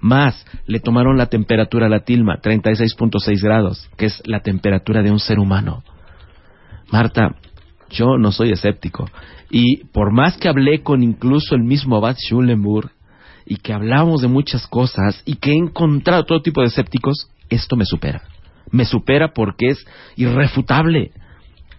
Más, 0.00 0.44
le 0.66 0.80
tomaron 0.80 1.16
la 1.16 1.26
temperatura 1.26 1.86
a 1.86 1.88
la 1.88 2.00
tilma, 2.00 2.40
36.6 2.40 3.42
grados, 3.42 3.88
que 3.96 4.06
es 4.06 4.22
la 4.26 4.40
temperatura 4.40 5.02
de 5.02 5.10
un 5.10 5.18
ser 5.18 5.38
humano. 5.38 5.82
Marta, 6.90 7.36
yo 7.90 8.18
no 8.18 8.32
soy 8.32 8.50
escéptico. 8.50 9.08
Y 9.50 9.84
por 9.86 10.12
más 10.12 10.36
que 10.36 10.48
hablé 10.48 10.82
con 10.82 11.02
incluso 11.02 11.54
el 11.54 11.62
mismo 11.62 11.96
Abad 11.96 12.16
Schulenburg, 12.16 12.90
y 13.46 13.56
que 13.56 13.72
hablamos 13.72 14.22
de 14.22 14.28
muchas 14.28 14.66
cosas, 14.66 15.22
y 15.24 15.36
que 15.36 15.52
he 15.52 15.56
encontrado 15.56 16.24
todo 16.24 16.42
tipo 16.42 16.60
de 16.60 16.68
escépticos, 16.68 17.28
esto 17.50 17.76
me 17.76 17.84
supera. 17.84 18.22
Me 18.70 18.84
supera 18.84 19.32
porque 19.32 19.68
es 19.68 19.86
irrefutable. 20.16 21.12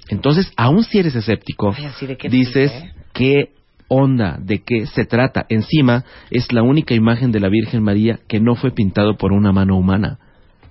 Entonces, 0.10 0.51
aun 0.55 0.84
si 0.84 1.00
eres 1.00 1.15
escéptico, 1.15 1.74
Ay, 1.75 1.88
dices, 2.29 2.29
triste, 2.29 2.65
¿eh? 2.65 2.93
¿qué 3.13 3.51
onda? 3.88 4.38
¿De 4.42 4.60
qué 4.63 4.86
se 4.86 5.06
trata? 5.06 5.46
Encima, 5.50 6.04
es 6.32 6.51
la 6.51 6.63
única 6.63 6.94
imagen 6.94 7.32
de 7.32 7.39
la 7.39 7.50
Virgen 7.50 7.84
María 7.84 8.20
que 8.27 8.39
no 8.39 8.56
fue 8.56 8.72
pintado 8.72 9.18
por 9.18 9.32
una 9.32 9.51
mano 9.51 9.77
humana. 9.77 10.20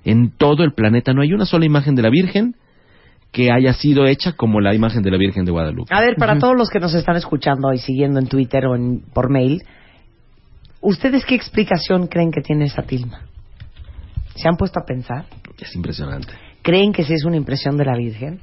En 0.04 0.30
todo 0.36 0.64
el 0.64 0.72
planeta 0.74 1.12
no 1.14 1.22
hay 1.22 1.32
una 1.32 1.46
sola 1.46 1.64
imagen 1.64 1.94
de 1.94 2.02
la 2.02 2.10
Virgen 2.10 2.54
que 3.32 3.50
haya 3.50 3.72
sido 3.72 4.06
hecha 4.06 4.32
como 4.32 4.60
la 4.60 4.74
imagen 4.74 5.02
de 5.02 5.10
la 5.10 5.16
Virgen 5.18 5.44
de 5.44 5.50
Guadalupe. 5.50 5.92
A 5.94 6.00
ver, 6.00 6.14
para 6.16 6.38
todos 6.38 6.54
los 6.56 6.68
que 6.70 6.78
nos 6.78 6.94
están 6.94 7.16
escuchando 7.16 7.72
y 7.72 7.78
siguiendo 7.78 8.20
en 8.20 8.26
Twitter 8.28 8.66
o 8.66 8.76
en- 8.76 9.00
por 9.12 9.30
mail, 9.30 9.62
¿ustedes 10.80 11.24
qué 11.24 11.34
explicación 11.34 12.06
creen 12.06 12.30
que 12.30 12.42
tiene 12.42 12.66
esa 12.66 12.82
tilma? 12.82 13.22
¿Se 14.36 14.48
han 14.48 14.56
puesto 14.56 14.80
a 14.80 14.84
pensar? 14.84 15.24
Es 15.58 15.74
impresionante. 15.74 16.32
¿Creen 16.62 16.92
que 16.92 17.04
sí 17.04 17.12
es 17.14 17.24
una 17.24 17.36
impresión 17.36 17.76
de 17.76 17.84
la 17.84 17.96
Virgen? 17.96 18.40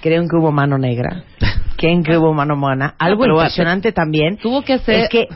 ¿Creen 0.00 0.28
que 0.28 0.36
hubo 0.36 0.50
mano 0.52 0.78
negra? 0.78 1.24
¿Creen 1.80 2.02
que 2.02 2.18
hubo 2.18 2.34
mano 2.34 2.54
humana? 2.54 2.94
Algo 2.98 3.22
pero, 3.22 3.34
impresionante 3.36 3.92
también 3.92 4.36
Tuvo 4.36 4.62
que 4.62 4.78
ser... 4.78 5.00
es 5.00 5.08
que 5.08 5.28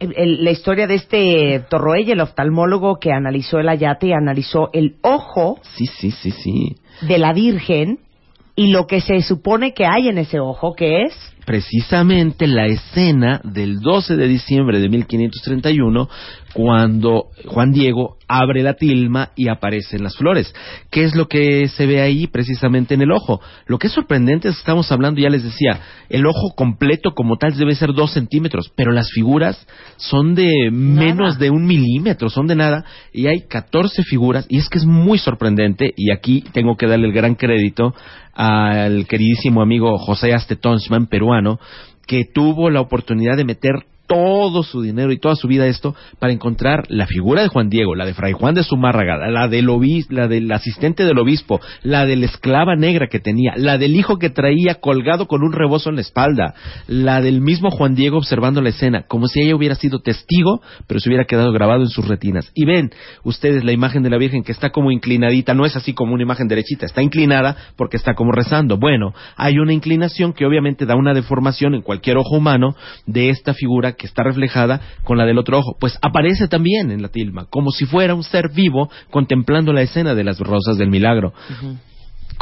el- 0.00 0.14
el- 0.16 0.44
la 0.44 0.50
historia 0.50 0.86
de 0.86 0.94
este 0.96 1.64
Torroella, 1.70 2.14
el 2.14 2.20
oftalmólogo 2.20 2.98
que 2.98 3.12
analizó 3.12 3.58
el 3.60 3.68
ayate 3.68 4.08
y 4.08 4.12
analizó 4.12 4.70
el 4.72 4.96
ojo 5.02 5.58
Sí, 5.76 5.86
sí, 5.86 6.10
sí, 6.10 6.30
sí. 6.32 6.76
de 7.02 7.18
la 7.18 7.32
Virgen 7.32 8.00
y 8.56 8.68
lo 8.68 8.86
que 8.86 9.00
se 9.00 9.20
supone 9.22 9.74
que 9.74 9.86
hay 9.86 10.08
en 10.08 10.18
ese 10.18 10.40
ojo, 10.40 10.74
que 10.74 11.02
es 11.02 11.34
Precisamente 11.44 12.46
la 12.46 12.66
escena 12.66 13.40
del 13.44 13.80
12 13.80 14.16
de 14.16 14.28
diciembre 14.28 14.80
de 14.80 14.88
1531, 14.88 16.08
cuando 16.54 17.26
Juan 17.46 17.70
Diego 17.72 18.16
abre 18.26 18.62
la 18.62 18.74
tilma 18.74 19.30
y 19.36 19.48
aparecen 19.48 20.02
las 20.02 20.16
flores. 20.16 20.54
¿Qué 20.90 21.04
es 21.04 21.14
lo 21.14 21.28
que 21.28 21.68
se 21.68 21.84
ve 21.84 22.00
ahí 22.00 22.28
precisamente 22.28 22.94
en 22.94 23.02
el 23.02 23.12
ojo? 23.12 23.42
Lo 23.66 23.78
que 23.78 23.88
es 23.88 23.92
sorprendente 23.92 24.48
es 24.48 24.54
que 24.54 24.60
estamos 24.60 24.90
hablando, 24.90 25.20
ya 25.20 25.28
les 25.28 25.44
decía, 25.44 25.80
el 26.08 26.24
ojo 26.26 26.54
completo 26.56 27.10
como 27.14 27.36
tal 27.36 27.54
debe 27.54 27.74
ser 27.74 27.92
dos 27.92 28.12
centímetros, 28.12 28.72
pero 28.74 28.92
las 28.92 29.10
figuras 29.10 29.66
son 29.96 30.34
de 30.34 30.70
menos 30.70 31.38
de 31.38 31.50
un 31.50 31.66
milímetro, 31.66 32.30
son 32.30 32.46
de 32.46 32.56
nada, 32.56 32.86
y 33.12 33.26
hay 33.26 33.42
14 33.42 34.02
figuras, 34.04 34.46
y 34.48 34.58
es 34.58 34.70
que 34.70 34.78
es 34.78 34.86
muy 34.86 35.18
sorprendente, 35.18 35.92
y 35.94 36.10
aquí 36.10 36.42
tengo 36.52 36.76
que 36.76 36.86
darle 36.86 37.08
el 37.08 37.12
gran 37.12 37.34
crédito 37.34 37.94
al 38.34 39.06
queridísimo 39.06 39.62
amigo 39.62 39.98
José 39.98 40.34
Astetonsman, 40.34 41.06
peruano, 41.06 41.58
que 42.06 42.24
tuvo 42.24 42.70
la 42.70 42.80
oportunidad 42.80 43.36
de 43.36 43.44
meter 43.44 43.74
todo 44.06 44.62
su 44.62 44.82
dinero 44.82 45.12
y 45.12 45.18
toda 45.18 45.34
su 45.34 45.48
vida 45.48 45.66
esto 45.66 45.94
para 46.18 46.32
encontrar 46.32 46.84
la 46.88 47.06
figura 47.06 47.42
de 47.42 47.48
Juan 47.48 47.70
Diego, 47.70 47.94
la 47.94 48.04
de 48.04 48.14
Fray 48.14 48.32
Juan 48.32 48.54
de 48.54 48.62
Zumárraga, 48.62 49.16
la 49.30 49.48
del 49.48 49.68
obis, 49.68 50.10
la 50.10 50.28
del 50.28 50.50
asistente 50.52 51.04
del 51.04 51.18
obispo, 51.18 51.60
la 51.82 52.04
de 52.06 52.16
la 52.16 52.26
esclava 52.26 52.76
negra 52.76 53.08
que 53.08 53.20
tenía, 53.20 53.54
la 53.56 53.78
del 53.78 53.96
hijo 53.96 54.18
que 54.18 54.30
traía 54.30 54.76
colgado 54.76 55.26
con 55.26 55.42
un 55.42 55.52
rebozo 55.52 55.88
en 55.88 55.96
la 55.96 56.02
espalda, 56.02 56.54
la 56.86 57.20
del 57.20 57.40
mismo 57.40 57.70
Juan 57.70 57.94
Diego 57.94 58.18
observando 58.18 58.60
la 58.60 58.70
escena, 58.70 59.04
como 59.08 59.26
si 59.28 59.40
ella 59.40 59.56
hubiera 59.56 59.74
sido 59.74 60.00
testigo, 60.00 60.60
pero 60.86 61.00
se 61.00 61.08
hubiera 61.08 61.24
quedado 61.24 61.52
grabado 61.52 61.82
en 61.82 61.88
sus 61.88 62.06
retinas. 62.06 62.50
Y 62.54 62.66
ven 62.66 62.90
ustedes 63.22 63.64
la 63.64 63.72
imagen 63.72 64.02
de 64.02 64.10
la 64.10 64.18
Virgen 64.18 64.42
que 64.42 64.52
está 64.52 64.70
como 64.70 64.90
inclinadita, 64.90 65.54
no 65.54 65.64
es 65.64 65.76
así 65.76 65.94
como 65.94 66.14
una 66.14 66.22
imagen 66.22 66.48
derechita, 66.48 66.86
está 66.86 67.02
inclinada 67.02 67.56
porque 67.76 67.96
está 67.96 68.14
como 68.14 68.32
rezando. 68.32 68.76
Bueno, 68.76 69.14
hay 69.36 69.58
una 69.58 69.72
inclinación 69.72 70.32
que 70.32 70.46
obviamente 70.46 70.86
da 70.86 70.96
una 70.96 71.14
deformación 71.14 71.74
en 71.74 71.82
cualquier 71.82 72.16
ojo 72.18 72.36
humano 72.36 72.74
de 73.06 73.30
esta 73.30 73.54
figura 73.54 73.93
que 73.94 74.06
está 74.06 74.22
reflejada 74.22 74.80
con 75.04 75.18
la 75.18 75.24
del 75.24 75.38
otro 75.38 75.58
ojo. 75.58 75.76
Pues 75.78 75.98
aparece 76.02 76.48
también 76.48 76.90
en 76.90 77.02
la 77.02 77.08
tilma, 77.08 77.46
como 77.50 77.70
si 77.70 77.86
fuera 77.86 78.14
un 78.14 78.22
ser 78.22 78.50
vivo 78.50 78.90
contemplando 79.10 79.72
la 79.72 79.82
escena 79.82 80.14
de 80.14 80.24
las 80.24 80.38
rosas 80.38 80.76
del 80.78 80.90
milagro. 80.90 81.32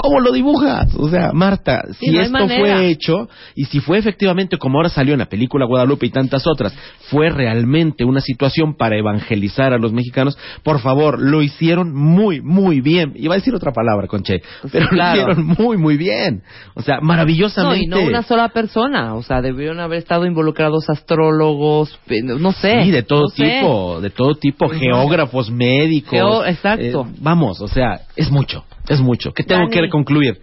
¿Cómo 0.02 0.20
lo 0.20 0.32
dibujas? 0.32 0.94
O 0.96 1.08
sea, 1.08 1.32
Marta, 1.32 1.84
Sí, 1.92 2.06
si 2.06 2.10
no 2.10 2.20
esto 2.20 2.32
manera. 2.32 2.60
fue 2.60 2.88
hecho 2.88 3.28
y 3.54 3.64
si 3.66 3.80
fue 3.80 3.98
efectivamente 3.98 4.58
como 4.58 4.78
ahora 4.78 4.88
salió 4.88 5.12
en 5.14 5.20
la 5.20 5.26
película 5.26 5.64
Guadalupe 5.64 6.06
y 6.06 6.10
tantas 6.10 6.44
otras, 6.46 6.74
fue 7.10 7.30
realmente 7.30 8.04
una 8.04 8.20
situación 8.20 8.74
para 8.76 8.96
evangelizar 8.98 9.72
a 9.72 9.78
los 9.78 9.92
mexicanos, 9.92 10.36
por 10.64 10.80
favor, 10.80 11.20
lo 11.20 11.40
hicieron 11.42 11.94
muy, 11.94 12.40
muy 12.40 12.80
bien. 12.80 13.12
Iba 13.16 13.34
a 13.34 13.38
decir 13.38 13.54
otra 13.54 13.72
palabra, 13.72 14.06
Conche, 14.08 14.42
pero 14.72 14.88
claro. 14.88 15.26
lo 15.26 15.32
hicieron 15.32 15.56
muy, 15.58 15.76
muy 15.76 15.96
bien. 15.96 16.42
O 16.74 16.82
sea, 16.82 16.96
No, 16.96 17.02
maravillosamente. 17.06 17.84
y 17.84 17.86
no 17.86 18.00
una 18.00 18.22
sola 18.22 18.48
persona. 18.48 19.14
O 19.14 19.22
sea, 19.22 19.40
debieron 19.40 19.78
haber 19.80 19.98
estado 19.98 20.26
involucrados 20.26 20.90
astrólogos, 20.90 21.98
no 22.38 22.52
sé. 22.52 22.82
Sí, 22.84 22.90
de 22.90 23.02
todo 23.02 23.22
no 23.22 23.28
sé. 23.28 23.44
tipo, 23.44 24.00
de 24.00 24.10
todo 24.10 24.34
tipo, 24.34 24.68
geógrafos, 24.68 25.50
médicos. 25.50 26.12
Geo- 26.12 26.44
exacto. 26.46 27.06
Eh, 27.08 27.14
vamos, 27.20 27.60
o 27.60 27.68
sea, 27.68 28.00
es 28.16 28.30
mucho, 28.30 28.64
es 28.94 29.00
mucho. 29.00 29.32
¿Qué 29.32 29.42
tengo 29.44 29.68
Dani. 29.68 29.72
que 29.82 29.88
concluir? 29.88 30.38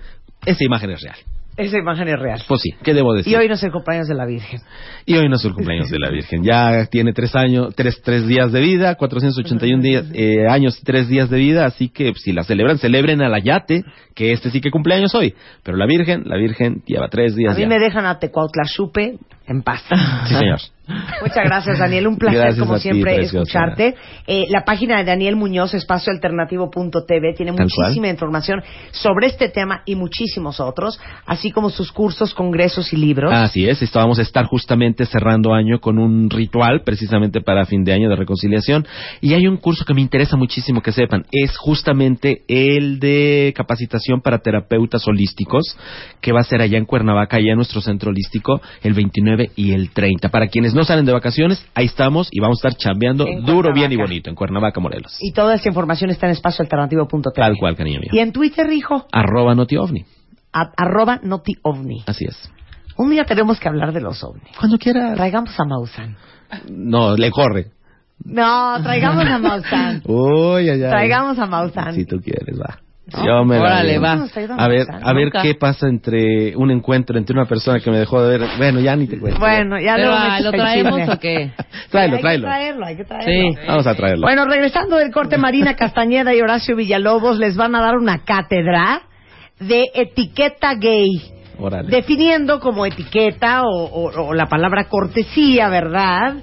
Esa 0.45 0.63
imagen 0.63 0.91
es 0.91 1.01
real. 1.01 1.17
Esa 1.57 1.77
imagen 1.77 2.07
es 2.07 2.17
real. 2.17 2.41
Pues 2.47 2.61
sí, 2.61 2.69
¿qué 2.83 2.93
debo 2.93 3.13
decir? 3.13 3.33
Y 3.33 3.35
hoy 3.35 3.49
no 3.49 3.55
es 3.55 3.63
el 3.63 3.71
cumpleaños 3.71 4.07
de 4.07 4.15
la 4.15 4.25
Virgen. 4.25 4.61
Y 5.05 5.17
hoy 5.17 5.27
no 5.27 5.35
es 5.35 5.43
el 5.43 5.53
cumpleaños 5.53 5.89
de 5.89 5.99
la 5.99 6.09
Virgen. 6.09 6.41
Ya 6.41 6.85
tiene 6.85 7.11
tres 7.11 7.35
años, 7.35 7.75
tres, 7.75 8.01
tres 8.01 8.25
días 8.27 8.53
de 8.53 8.61
vida, 8.61 8.95
481 8.95 9.83
días, 9.83 10.05
eh, 10.13 10.47
años 10.49 10.79
y 10.81 10.85
tres 10.85 11.09
días 11.09 11.29
de 11.29 11.37
vida, 11.37 11.65
así 11.65 11.89
que 11.89 12.11
pues, 12.11 12.21
si 12.23 12.31
la 12.31 12.43
celebran, 12.45 12.77
celebren 12.77 13.21
a 13.21 13.27
la 13.27 13.39
Yate, 13.39 13.83
que 14.15 14.31
este 14.31 14.51
sí 14.51 14.61
que 14.61 14.71
cumpleaños 14.71 15.13
hoy. 15.15 15.33
Pero 15.63 15.75
la 15.75 15.85
Virgen, 15.85 16.23
la 16.27 16.37
Virgen 16.37 16.81
lleva 16.85 17.09
tres 17.09 17.33
A 17.33 17.35
días 17.35 17.55
mí 17.57 17.63
ya. 17.63 17.67
me 17.67 17.77
dejan 17.79 18.05
a 18.05 18.19
Tecuautlachupe 18.19 19.17
en 19.45 19.61
paz. 19.61 19.83
Sí, 20.29 20.35
señor. 20.35 20.59
Muchas 21.21 21.43
gracias, 21.45 21.79
Daniel. 21.79 22.07
Un 22.07 22.17
placer, 22.17 22.39
Gracias 22.39 22.59
como 22.59 22.75
ti, 22.75 22.81
siempre, 22.81 23.21
escucharte. 23.21 23.95
Eh, 24.27 24.45
la 24.49 24.63
página 24.65 24.97
de 24.97 25.03
Daniel 25.03 25.35
Muñoz, 25.35 25.73
espacioalternativo.tv, 25.73 27.33
tiene 27.35 27.51
muchísima 27.51 28.07
cual. 28.07 28.11
información 28.11 28.61
sobre 28.91 29.27
este 29.27 29.49
tema 29.49 29.83
y 29.85 29.95
muchísimos 29.95 30.59
otros, 30.59 30.99
así 31.25 31.51
como 31.51 31.69
sus 31.69 31.91
cursos, 31.91 32.33
congresos 32.33 32.91
y 32.93 32.97
libros. 32.97 33.31
Así 33.33 33.67
es, 33.67 33.81
esto 33.81 33.99
vamos 33.99 34.19
a 34.19 34.23
estar 34.23 34.45
justamente 34.45 35.05
cerrando 35.05 35.53
año 35.53 35.79
con 35.79 35.99
un 35.99 36.29
ritual 36.29 36.81
precisamente 36.83 37.41
para 37.41 37.65
fin 37.65 37.83
de 37.83 37.93
año 37.93 38.09
de 38.09 38.15
reconciliación 38.15 38.87
y 39.21 39.33
hay 39.33 39.47
un 39.47 39.57
curso 39.57 39.85
que 39.85 39.93
me 39.93 40.01
interesa 40.01 40.37
muchísimo 40.37 40.81
que 40.81 40.91
sepan, 40.91 41.25
es 41.31 41.57
justamente 41.57 42.43
el 42.47 42.99
de 42.99 43.53
capacitación 43.55 44.21
para 44.21 44.39
terapeutas 44.39 45.07
holísticos 45.07 45.77
que 46.21 46.31
va 46.31 46.41
a 46.41 46.43
ser 46.43 46.61
allá 46.61 46.77
en 46.77 46.85
Cuernavaca, 46.85 47.37
allá 47.37 47.51
en 47.51 47.57
nuestro 47.57 47.81
centro 47.81 48.11
holístico 48.11 48.61
el 48.81 48.93
29 48.93 49.51
y 49.55 49.73
el 49.73 49.91
30. 49.91 50.29
Para 50.29 50.47
quienes 50.47 50.73
no 50.73 50.78
salen 50.83 51.05
de 51.05 51.13
vacaciones, 51.13 51.65
ahí 51.75 51.85
estamos 51.85 52.27
y 52.31 52.39
vamos 52.39 52.57
a 52.63 52.67
estar 52.67 52.79
chambeando 52.81 53.25
En 53.27 53.45
duro, 53.45 53.73
bien 53.73 53.91
y 53.91 53.95
bonito 53.97 54.29
en 54.29 54.35
Cuernavaca, 54.35 54.79
Morelos. 54.79 55.17
Y 55.19 55.31
toda 55.33 55.55
esta 55.55 55.67
información 55.69 56.09
está 56.09 56.27
en 56.27 56.33
espacioalternativo.tv. 56.33 57.31
Tal 57.35 57.55
cual, 57.57 57.75
cariño 57.75 57.99
mío. 57.99 58.09
Y 58.13 58.19
en 58.19 58.31
Twitter, 58.31 58.71
hijo, 58.71 59.05
Arroba 59.11 59.55
Noti 59.55 59.77
OVNI. 59.77 60.05
a- 60.53 60.71
arroba 60.77 61.19
notiovni. 61.23 62.03
Así 62.07 62.25
es. 62.25 62.49
Un 62.97 63.11
día 63.11 63.23
tenemos 63.23 63.59
que 63.59 63.67
hablar 63.69 63.93
de 63.93 64.01
los 64.01 64.21
ovnis. 64.23 64.43
Cuando 64.57 64.77
quieras. 64.77 65.15
Traigamos 65.15 65.57
a 65.59 65.63
Mausan. 65.63 66.17
No, 66.69 67.15
le 67.15 67.31
corre. 67.31 67.67
No, 68.25 68.81
traigamos 68.83 69.25
a 69.25 69.37
Mausan. 69.37 70.01
Uy, 70.05 70.69
ay, 70.69 70.83
ay. 70.83 70.89
Traigamos 70.89 71.39
a 71.39 71.45
Mausan. 71.45 71.93
Si 71.95 72.05
tú 72.05 72.17
quieres, 72.19 72.59
va. 72.59 72.79
¿No? 73.17 73.25
Yo 73.25 73.45
me 73.45 73.55
la 73.57 73.61
Órale, 73.61 73.91
llevo. 73.91 74.03
va. 74.03 74.27
A 74.57 74.67
ver, 74.67 74.87
a 74.89 75.13
ver 75.13 75.25
Nunca. 75.25 75.41
qué 75.41 75.55
pasa 75.55 75.87
entre 75.87 76.55
un 76.55 76.71
encuentro 76.71 77.17
entre 77.17 77.33
una 77.35 77.45
persona 77.45 77.79
que 77.79 77.89
me 77.91 77.97
dejó 77.97 78.21
de 78.21 78.37
ver. 78.37 78.47
Bueno, 78.57 78.79
ya 78.79 78.95
ni 78.95 79.07
te 79.07 79.19
cuento. 79.19 79.39
Bueno, 79.39 79.79
ya 79.79 79.95
Pero, 79.95 80.11
ah, 80.13 80.39
¿lo 80.41 80.49
el 80.51 80.55
traemos 80.55 81.09
o 81.09 81.19
qué? 81.19 81.51
tráelo, 81.89 82.15
hay 82.17 82.21
tráelo. 82.21 82.43
que 82.47 82.51
traerlo, 82.51 82.85
hay 82.85 82.95
que 82.97 83.03
traerlo. 83.05 83.31
Sí. 83.31 83.57
Vamos 83.67 83.87
a 83.87 83.95
traerlo. 83.95 84.21
Bueno, 84.21 84.45
regresando 84.45 84.97
del 84.97 85.11
corte, 85.11 85.37
Marina 85.37 85.75
Castañeda 85.75 86.33
y 86.35 86.41
Horacio 86.41 86.75
Villalobos 86.75 87.37
les 87.39 87.55
van 87.55 87.75
a 87.75 87.81
dar 87.81 87.95
una 87.97 88.23
cátedra 88.23 89.01
de 89.59 89.85
etiqueta 89.93 90.75
gay. 90.75 91.07
Órale. 91.57 91.89
Definiendo 91.89 92.59
como 92.61 92.85
etiqueta 92.85 93.63
o, 93.63 93.83
o- 93.85 94.27
o 94.27 94.33
la 94.33 94.45
palabra 94.47 94.85
cortesía, 94.85 95.67
¿verdad? 95.67 96.35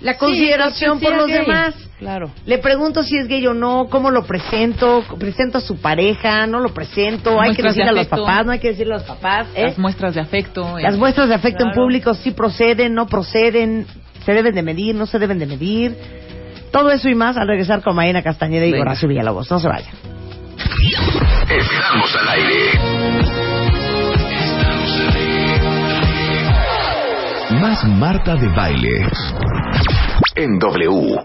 La 0.00 0.18
consideración 0.18 0.98
Sí, 0.98 1.04
por 1.04 1.14
los 1.16 1.26
gay. 1.28 1.38
demás. 1.40 1.83
Claro. 1.98 2.30
Le 2.44 2.58
pregunto 2.58 3.02
si 3.02 3.16
es 3.16 3.28
gay 3.28 3.46
o 3.46 3.54
no, 3.54 3.86
cómo 3.88 4.10
lo 4.10 4.24
presento, 4.24 5.04
presento 5.18 5.58
a 5.58 5.60
su 5.60 5.80
pareja, 5.80 6.46
no 6.46 6.58
lo 6.60 6.74
presento, 6.74 7.40
hay 7.40 7.54
que 7.54 7.62
de 7.62 7.68
decirle 7.68 7.90
a 7.90 7.92
los 7.92 8.08
papás, 8.08 8.44
no 8.44 8.52
hay 8.52 8.58
que 8.58 8.68
decirle 8.68 8.94
a 8.94 8.98
los 8.98 9.06
papás. 9.06 9.46
¿eh? 9.54 9.62
Las 9.64 9.78
muestras 9.78 10.14
de 10.14 10.20
afecto. 10.20 10.78
eh. 10.78 10.82
Las 10.82 10.96
muestras 10.96 11.28
de 11.28 11.34
afecto 11.34 11.64
en 11.64 11.72
público 11.72 12.12
sí 12.14 12.32
proceden, 12.32 12.94
no 12.94 13.06
proceden, 13.06 13.86
se 14.24 14.32
deben 14.32 14.54
de 14.54 14.62
medir, 14.62 14.94
no 14.94 15.06
se 15.06 15.18
deben 15.18 15.38
de 15.38 15.46
medir. 15.46 15.96
Todo 16.72 16.90
eso 16.90 17.08
y 17.08 17.14
más 17.14 17.36
al 17.36 17.46
regresar 17.46 17.82
con 17.82 17.94
Marina 17.94 18.22
Castañeda 18.22 18.66
y 18.66 18.72
Venga. 18.72 18.82
Horacio 18.82 19.08
Villalobos. 19.08 19.48
No 19.50 19.60
se 19.60 19.68
vayan. 19.68 19.94
Estamos 21.48 22.16
al 22.16 22.28
aire. 22.30 23.74
Más 27.60 27.84
Marta 27.84 28.34
de 28.34 28.48
Baile. 28.48 29.06
En 30.34 30.58
W. 30.58 31.24